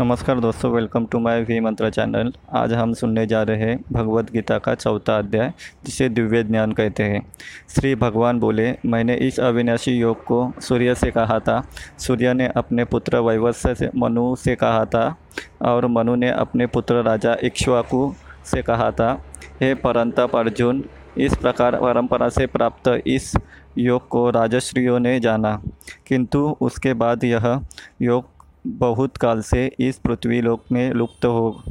[0.00, 4.30] नमस्कार दोस्तों welcome to my V Mantra channel आज हम सुनने जा रहे हैं भगवत
[4.32, 5.52] गीता का चौथा अध्याय,
[5.84, 7.32] जिसे दिव्य ज्ञान कहते हैं।
[7.68, 11.68] श्री भगवान बोले, मैंने इस अविनाशी योग को सूर्य से कहा था।
[11.98, 15.16] सूर्य ने अपने पुत्र वैवस्य से, मनु से कहा था
[15.62, 18.14] और मनु ने अपने पुत्र राजा इक्ष्वाकु
[18.44, 19.24] से कहा था,
[19.60, 20.84] हे परंतप अर्जुन,
[21.18, 23.32] इस प्रकार परंपरा से प्राप्त इस
[23.78, 25.62] योग को राजश्रियों ने जाना।
[26.06, 27.60] किंतु उसके बाद यह
[28.02, 31.62] योग बहुत काल से इस पृथ्वी लोक में लुप्त हो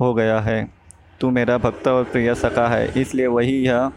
[0.00, 0.68] हो गया है।
[1.20, 3.90] तू मेरा भक्त और प्रिय सखा है, इसलिए वही यह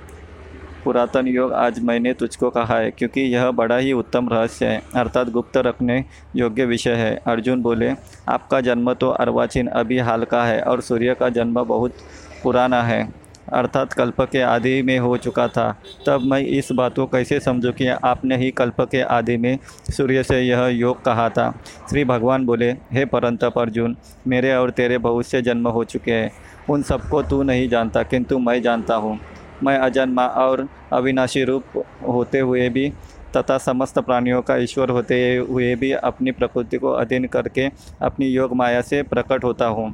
[0.84, 5.30] पुरातन योग आज मैंने तुझको कहा है, क्योंकि यह बड़ा ही उत्तम रहस्य है, अर्थात
[5.30, 6.04] गुप्त रखने
[6.36, 7.94] योग्य विषय है। अर्जुन बोले,
[8.30, 11.96] आपका जन्म तो अर्वाचीन अभी हाल का है और सूर्य का जन्म बहुत
[12.44, 15.70] पुराना है। अर्थात कल्प के आदि में हो चुका था।
[16.08, 19.58] तब मैं इस बात को कैसे समझूं कि आपने ही कल्प के आदि में
[19.92, 21.52] सूर्य से यह योग कहा था?
[21.90, 23.96] श्री भगवान बोले, हे परंतप अर्जुन
[24.28, 26.32] मेरे और तेरे बहुत से जन्म हो चुके हैं।
[26.70, 29.20] उन सबको तू नहीं जानता, किंतु मैं जानता हूँ।
[29.64, 32.92] मैं अजन्मा और अविनाशी रूप होते हुए भी
[33.38, 37.68] तथा समस्त प्राणियों का ईश्वर होते हुए भी अपनी प्रकृति को अधीन करके
[38.02, 39.90] अपनी योग माया से प्रकट होता हूँ।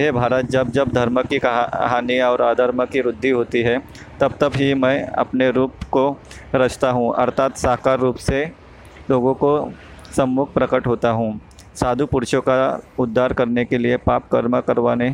[0.00, 3.78] हे भारत, जब जब धर्म की हानि और अधर्म की वृद्धि होती है,
[4.20, 6.16] तब तब ही मैं अपने रूप को
[6.54, 8.44] रचता हूँ, अर्थात साकार रूप से
[9.10, 9.72] लोगों को
[10.16, 11.40] सम्मुख प्रकट होता हूँ।
[11.74, 15.10] साधु पुरुषों का उद्धार करने के लिए पाप कर्म करवाने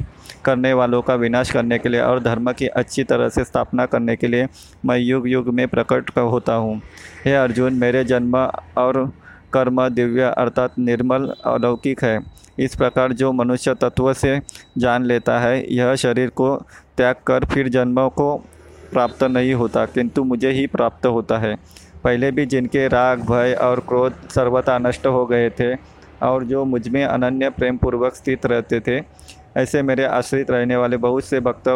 [0.47, 4.17] करने वालों का विनाश करने के लिए और धर्म की अच्छी तरह से स्थापना करने
[4.17, 4.47] के लिए
[4.87, 6.81] मैं युग युग में प्रकट होता हूँ।
[7.25, 8.37] हे अर्जुन, मेरे जन्म
[8.79, 9.05] और
[9.53, 12.19] कर्म दिव्य अर्थात निर्मल अलौकिक है।
[12.59, 14.39] इस प्रकार जो मनुष्य तत्व से
[14.79, 16.55] जान लेता है, यह शरीर को
[16.97, 18.35] त्याग कर फिर जन्म को
[18.93, 21.55] प्राप्त नहीं होता, किंतु मुझे ही प्राप्त होता है।
[22.05, 25.75] पहले भी जिनके राग, भय और क्रोध सर्वथा नष्ट हो गए थे
[26.23, 29.01] और जो मुझमें अनन्य प्रेम पूर्वक स्थित रहते थे
[29.57, 31.69] ऐसे मेरे आश्रित रहने वाले बहुत से भक्त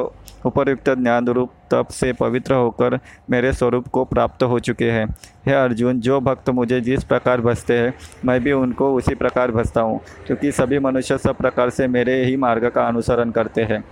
[0.47, 2.99] उपयुक्त ज्ञान रूप तप से पवित्र होकर
[3.31, 5.07] मेरे स्वरूप को प्राप्त हो चुके हैं।
[5.47, 9.81] हे अर्जुन, जो भक्त मुझे जिस प्रकार भसते हैं, मैं भी उनको उसी प्रकार भसता
[9.81, 13.85] हूँ, क्योंकि सभी मनुष्य सब प्रकार से मेरे ही मार्ग का अनुसरण करते हैं।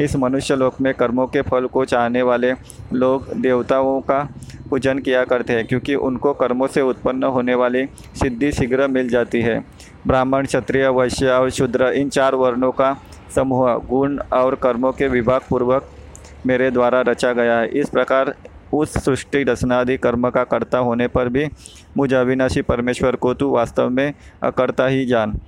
[0.00, 2.52] इस मनुष्य लोक में कर्मों के फल को चाहने वाले
[2.92, 4.22] लोग देवताओं का
[4.70, 7.84] पूजन किया करते हैं, क्योंकि उनको कर्मों से उत्पन्न होने वाली
[8.16, 9.58] सिद्धि शीघ्र मिल जाती है।
[10.06, 12.96] ब्राह्मण, क्षत्रिय, वैश्य और शूद्र, इन चार वर्णों का
[13.34, 15.90] समूह, गुण और कर्मों के विभाग पूर्वक
[16.46, 18.34] मेरे द्वारा रचा गया है। इस प्रकार
[18.72, 21.46] उस सृष्टि रचनादि कर्म का कर्ता होने पर भी
[21.96, 24.12] मुझ अविनाशी परमेश्वर को तू वास्तव में
[24.42, 25.38] अकर्ता ही जान।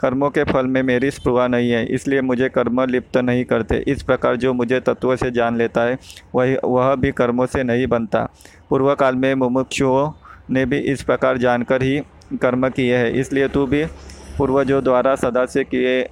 [0.00, 4.02] कर्मों के फल में मेरी स्पृहा नहीं है, इसलिए मुझे कर्म लिप्त नहीं करते। इस
[4.02, 5.98] प्रकार जो मुझे तत्व से जान लेता है,
[6.34, 8.28] वही वह भी कर्मों से नहीं बनता।
[8.70, 10.10] पूर्व काल में मुमुक्षुओं
[10.50, 11.98] ने भी इस प्रकार जानकर ही
[12.32, 13.84] कर्म किए हैं, इसलिए तू भी
[14.38, 16.02] पूर्वजों द्वारा सदा से किए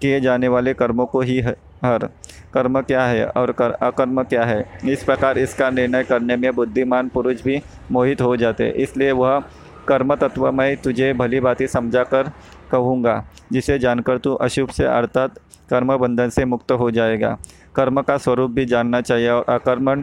[0.00, 2.08] किए जाने वाले कर्मों को ही हर।
[2.54, 4.64] कर्म क्या है और कर अकर्म क्या है?
[4.84, 7.60] इस प्रकार इसका निर्णय करने में बुद्धिमान पुरुष भी
[7.92, 9.42] मोहित हो जाते। इसलिए वह
[9.88, 12.30] कर्म तत्वमय तुझे भली भांति समझा कर
[12.74, 15.38] कहूँगा, जिसे जानकर तू अशुभ से अर्थात
[15.70, 17.36] कर्म बंधन से मुक्त हो जाएगा।
[17.76, 20.02] कर्म का स्वरूप भी जानना चाहिए और अकर्मण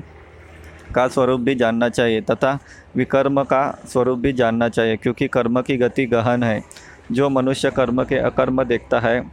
[0.96, 2.58] का स्वरूप भी जानना चाहिए तथा
[2.96, 6.64] विकर्म का स्वरूप भी जानना चाहिए, क्योंकि कर्म की गति गहन है।
[7.12, 9.24] जो मनुष्य कर्म के अकर्म देखता है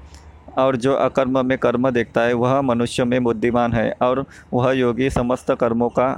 [0.59, 5.11] और जो अकर्म में कर्म देखता है, वह मनुष्य में बुद्धिमान है और वह योगी
[5.11, 6.11] समस्त कर्मों का,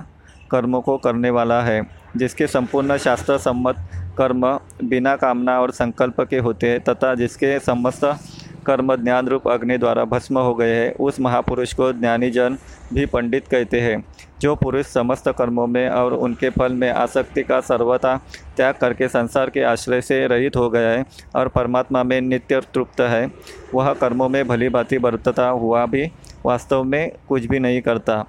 [0.50, 1.82] कर्मों को करने वाला है,
[2.16, 3.76] जिसके संपूर्ण शास्त्र सम्मत
[4.20, 4.46] कर्म
[4.84, 8.04] बिना कामना और संकल्प के होते हैं तथा जिसके समस्त
[8.66, 12.56] कर्म ज्ञान रूप अग्नि द्वारा भस्म हो गए हैं, उस महापुरुष को ज्ञानी जन
[12.94, 14.04] भी पंडित कहते हैं।
[14.40, 18.16] जो पुरुष समस्त कर्मों में और उनके फल में आसक्ति का सर्वथा
[18.56, 21.04] त्याग करके संसार के आश्रय से रहित हो गया है
[21.36, 23.30] और परमात्मा में नित्य तृप्त है,
[23.74, 26.10] वह कर्मों में भली भांति बरतता हुआ भी
[26.46, 28.24] वास्तव में कुछ भी नहीं करता।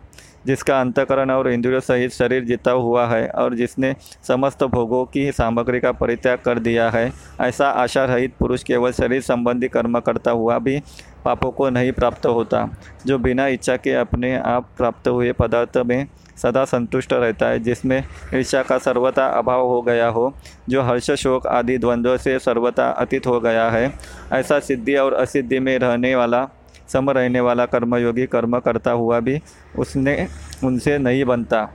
[0.45, 3.95] जिसका अंतकरण और इंद्रियों सहित शरीर जीता हुआ है और जिसने
[4.27, 7.11] समस्त भोगों की सामग्री का परित्याग कर दिया है,
[7.41, 10.81] ऐसा आशा रहित पुरुष केवल शरीर संबंधी कर्म करता हुआ भी
[11.25, 12.67] पापों को नहीं प्राप्त होता,
[13.05, 16.07] जो बिना इच्छा के अपने आप प्राप्त हुए पदार्थ में
[16.37, 18.03] सदा संतुष्ट रहता है, जिसमें
[18.33, 20.33] ईर्षा का सर्वथा अभाव हो गया हो,
[20.69, 23.91] जो हर्ष, शोक आदि द्वंद्व से सर्वथा अतीत हो गया है।
[24.33, 26.47] ऐसा सिद्धि और असिद्धि में रहने वाला
[26.93, 29.39] सम रहने वाला कर्मयोगी कर्म करता हुआ भी
[29.79, 30.27] उसने
[30.63, 31.67] उनसे नहीं बनता।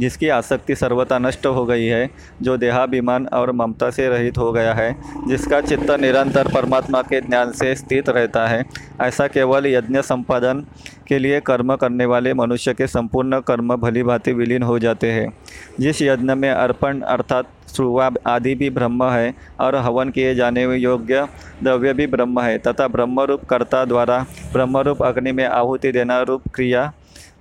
[0.00, 2.08] जिसकी आसक्ति सर्वथा नष्ट हो गई है,
[2.42, 4.96] जो देहाभिमान और ममता से रहित हो गया है,
[5.28, 8.64] जिसका चित्त निरंतर परमात्मा के ज्ञान से स्थित रहता है।
[9.00, 10.64] ऐसा केवल यज्ञ संपादन
[11.08, 15.32] के लिए कर्म करने वाले मनुष्य के संपूर्ण कर्म भली भांति विलीन हो जाते हैं।
[15.80, 21.26] जिस यज्ञ में अर्पण अर्थात सुवा आदि भी ब्रह्म है और हवन किए जाने योग्य
[21.62, 24.18] द्रव्य भी ब्रह्म है, तथा ब्रह्मरूप कर्ता द्वारा
[24.52, 26.92] ब्रह्मरूप अग्नि में आहुति देना रूप क्रिया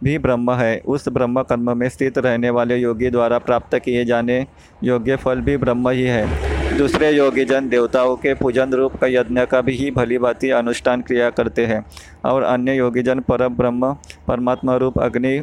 [0.04, 4.46] भी ब्रह्म है। उस ब्रह्म कर्म में स्थित रहने वाले योगी द्वारा प्राप्त किए जाने
[4.84, 9.62] योग्य फल भी ब्रह्म ही है। दूसरे योगीजन देवताओं के पूजन रूप का यज्ञ का
[9.62, 11.84] भी ही भली भांति अनुष्ठान क्रिया करते हैं
[12.26, 13.94] और अन्य योगीजन पर ब्रह्म,
[14.28, 15.42] परमात्मा रूप, अग्नि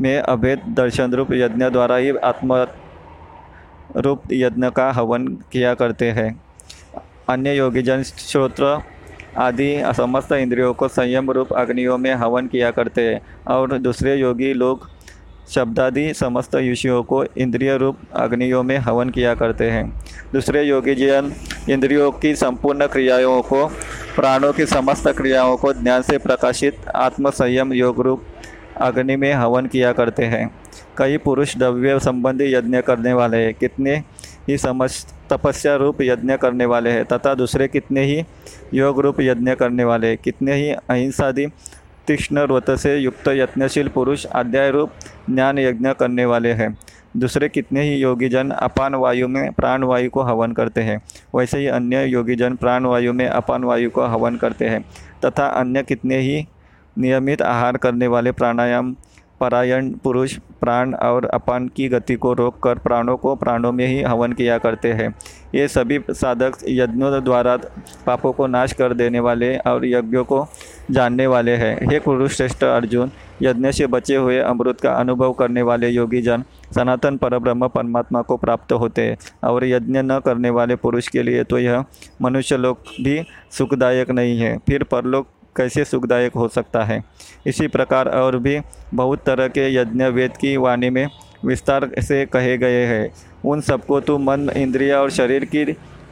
[0.00, 2.66] में अभेद दर्शन रूप यज्ञ द्वारा ही आत्म
[3.96, 6.30] रूप यज्ञ का हवन किया करते हैं।
[7.28, 8.78] अन्य योगीजन श्रोत्र
[9.38, 14.52] आदि समस्त इंद्रियों को संयम रूप अग्नियों में हवन किया करते हैं और दूसरे योगी
[14.52, 14.88] लोग
[15.48, 21.32] शब्दादि समस्त विषयों को इंद्रिय रूप अग्नियों में हवन किया करते हैं। दूसरे योगी जन
[21.70, 23.66] इंद्रियों की संपूर्ण क्रियाओं को,
[24.16, 28.22] प्राणों की समस्त क्रियाओं को ज्ञान से प्रकाशित आत्म संयम योग रूप
[28.76, 30.54] अग्नि में हवन किया करते हैं।
[30.98, 33.96] कई पुरुष द्रव्य संबंधी यज्ञ करने वाले हैं कितने
[34.48, 34.90] ही समझ
[35.32, 38.22] तपस्या रूप यज्ञ करने वाले हैं, तथा दूसरे कितने ही
[38.74, 41.46] योग रूप यज्ञ करने वाले हैं। कितने ही अहिंसादि,
[42.06, 44.90] तीक्ष्ण व्रत से युक्त यत्नशील पुरुष अध्याय रूप
[45.30, 46.76] ज्ञान यज्ञ करने वाले हैं।
[47.16, 51.00] दूसरे कितने ही योगीजन अपान वायु में प्राण वायु को हवन करते हैं,
[51.34, 54.84] वैसे ही अन्य योगीजन प्राण वायु में अपान वायु को हवन करते हैं,
[55.24, 56.46] तथा अन्य कितने ही
[56.98, 58.94] नियमित आहार करने वाले प्राणायाम
[59.40, 64.32] परायण पुरुष, प्राण और अपान की गति को रोककर प्राणों को प्राणों में ही हवन
[64.32, 65.14] किया करते हैं।
[65.54, 67.56] ये सभी साधक यज्ञों द्वारा
[68.06, 70.46] पापों को नाश कर देने वाले और यज्ञों को
[70.90, 73.10] जानने वाले हैं। हे कुरुश्रेष्ठ अर्जुन,
[73.42, 76.44] यज्ञ से बचे हुए अमृत का अनुभव करने वाले योगी जन
[76.74, 81.44] सनातन परब्रह्म परमात्मा को प्राप्त होते हैं और यज्ञ न करने वाले पुरुष के लिए
[81.44, 81.84] तो यह
[82.22, 85.26] मनुष्य लोग भी सुखदायक नहीं है। फिर परलोक
[85.60, 87.02] कैसे सुखदायक हो सकता है।
[87.46, 88.60] इसी प्रकार और भी
[88.94, 91.06] बहुत तरह के यज्ञ वेद की वाणी में
[91.44, 93.08] विस्तार से कहे गए हैं।
[93.44, 95.64] उन सबको तो मन, इंद्रिया और शरीर की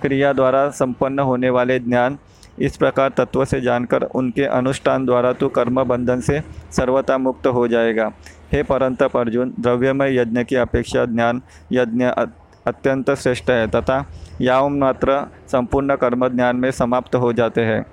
[0.03, 2.19] क्रिया द्वारा संपन्न होने वाले ज्ञान
[2.59, 6.41] इस प्रकार तत्व से जानकर उनके अनुष्ठान द्वारा तो कर्म बंधन से
[6.73, 8.11] सर्वथा मुक्त हो जाएगा।
[8.53, 11.43] हे परंतप अर्जुन, द्रव्यमय यज्ञ की अपेक्षा ज्ञान,
[11.73, 12.05] यज्ञ
[12.67, 14.05] अत्यंत श्रेष्ठ है, तथा
[14.41, 15.21] याव मात्र
[15.53, 17.85] संपूर्ण कर्म ज्ञान में समाप्त हो जाते हैं।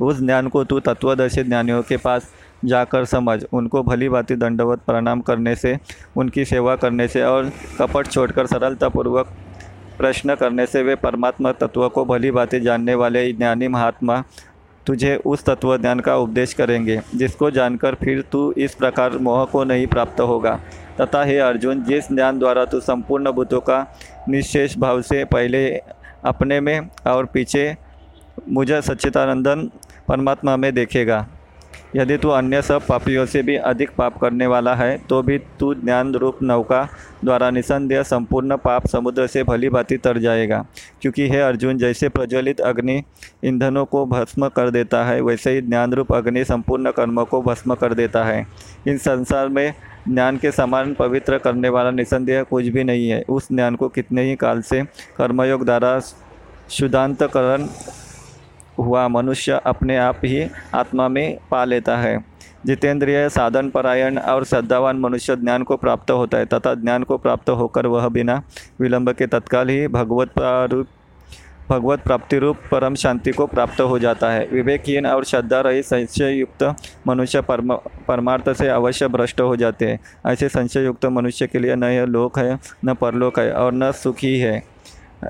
[0.00, 2.30] उस ज्ञान को तू तत्वदर्शी ज्ञानियों के पास
[2.64, 5.76] जाकर समझ। उनको भली भांति दंडवत प्रणाम करने से,
[6.16, 9.32] उनकी सेवा करने से और कपट छोड़कर सरलतापूर्वक
[9.98, 14.22] प्रश्न करने से वे परमात्मा तत्व को भली भांति जानने वाले ज्ञानी महात्मा
[14.86, 19.64] तुझे उस तत्व ज्ञान का उपदेश करेंगे, जिसको जानकर फिर तू इस प्रकार मोह को
[19.64, 20.58] नहीं प्राप्त होगा।
[21.00, 23.84] तथा हे अर्जुन, जिस ज्ञान द्वारा तू संपूर्ण भूतों का
[24.28, 25.68] निशेष भाव से पहले
[26.24, 27.74] अपने में और पीछे
[28.48, 29.70] मुझे सच्चिदानंदन
[30.08, 31.26] परमात्मा में देखेगा।
[31.96, 35.72] यदि तू अन्य सब पापियों से भी अधिक पाप करने वाला है तो भी तू
[35.74, 36.82] ज्ञान रूप नौका
[37.24, 40.64] द्वारा निसंदेह संपूर्ण पाप समुद्र से भली भांति तर जाएगा।
[41.02, 43.02] क्योंकि हे अर्जुन, जैसे प्रज्वलित अग्नि
[43.44, 47.74] ईंधनों को भस्म कर देता है, वैसे ही ज्ञान रूप अग्नि संपूर्ण कर्मों को भस्म
[47.74, 48.46] कर देता है।
[48.88, 49.74] इन संसार में
[50.08, 54.22] ज्ञान के समान पवित्र करने वाला निसंदेह कुछ भी नहीं है। उस ज्ञान को कितने
[54.22, 54.82] ही काल से
[55.16, 55.98] कर्मयोग द्वारा
[56.70, 57.66] शुद्धांतकरण
[58.82, 62.24] हुआ मनुष्य अपने आप ही आत्मा में पा लेता है।
[62.66, 67.50] जितेंद्रिय साधन परायण और श्रद्धावान मनुष्य ज्ञान को प्राप्त होता है तथा ज्ञान को प्राप्त
[67.50, 68.42] होकर वह बिना
[68.80, 70.86] विलंब के तत्काल ही भगवत रूप
[71.70, 76.30] भगवत प्राप्ति रूप परम शांति को प्राप्त हो जाता है। विवेकहीन और श्रद्धा रही संशय
[76.30, 76.74] युक्त
[77.06, 77.74] मनुष्य परम,
[78.08, 82.04] परमार्थ से अवश्य भ्रष्ट हो जाते हैं। ऐसे संशय युक्त मनुष्य के लिए न यह
[82.04, 84.62] लोक है, न परलोक है और न सुखी है।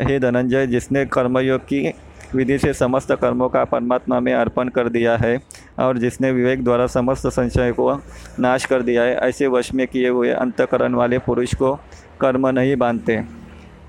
[0.02, 1.92] हे धनंजय, जिसने कर्मयोग की
[2.34, 5.38] विधि से समस्त कर्मों का परमात्मा में अर्पण कर दिया है
[5.78, 7.92] और जिसने विवेक द्वारा समस्त संशय को
[8.40, 11.75] नाश कर दिया है, ऐसे वश में किए हुए अंतकरण वाले पुरुष को
[12.20, 13.22] कर्म नहीं बांधते।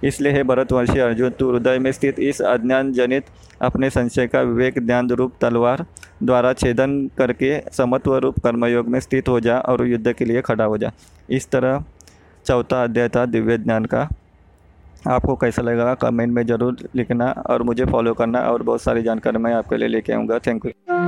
[0.04, 3.26] इसलिए है भरतवर्षी अर्जुन, तू हृदय में स्थित इस अज्ञान जनित
[3.62, 5.86] अपने संशय का विवेक ज्ञान रूप तलवार
[6.24, 10.64] द्वारा छेदन करके समत्व रूप कर्मयोग में स्थित हो जा और युद्ध के लिए खड़ा
[10.64, 10.92] हो जा।
[11.30, 11.84] इस तरह
[12.46, 14.08] चौथा अध्याय था दिव्य ज्ञान का।
[15.08, 19.38] आपको कैसा लगेगा कमेंट में ज़रूर लिखना और मुझे फॉलो करना और बहुत सारी जानकारी
[19.38, 21.01] मैं आपके लिए लेके आऊँगा। Thank you